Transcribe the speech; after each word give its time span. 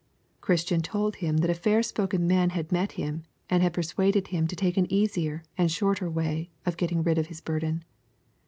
Christian 0.41 0.81
told 0.81 1.17
him 1.17 1.37
that 1.37 1.49
a 1.51 1.53
fair 1.53 1.83
spoken 1.83 2.25
man 2.25 2.49
had 2.57 2.71
met 2.71 2.93
him, 2.93 3.21
and 3.51 3.61
had 3.61 3.71
persuaded 3.73 4.29
him 4.29 4.47
to 4.47 4.55
take 4.55 4.75
an 4.75 4.91
easier 4.91 5.43
and 5.59 5.71
shorter 5.71 6.09
way 6.09 6.49
of 6.65 6.75
getting 6.75 7.03
rid 7.03 7.19
of 7.19 7.27
his 7.27 7.39
burden. 7.39 7.83